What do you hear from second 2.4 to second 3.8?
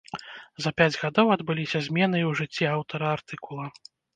жыцці аўтара артыкула.